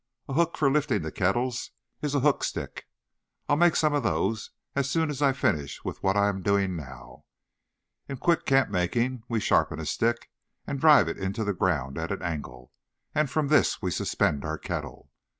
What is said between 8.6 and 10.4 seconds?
making we sharpen a stick